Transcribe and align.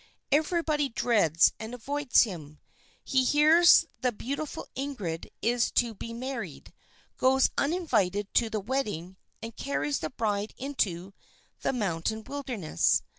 Everybody 0.31 0.89
dreads 0.89 1.53
and 1.59 1.75
avoids 1.75 2.23
him. 2.23 2.59
He 3.03 3.23
hears 3.23 3.85
that 4.01 4.01
the 4.01 4.11
beautiful 4.11 4.67
Ingrid 4.75 5.29
is 5.43 5.69
to 5.73 5.93
be 5.93 6.11
married, 6.11 6.73
goes 7.17 7.51
uninvited 7.55 8.33
to 8.33 8.49
the 8.49 8.59
wedding, 8.59 9.17
and 9.43 9.55
carries 9.55 9.99
the 9.99 10.09
bride 10.09 10.55
into 10.57 11.13
the 11.61 11.71
mountain 11.71 12.23
wilderness. 12.23 13.03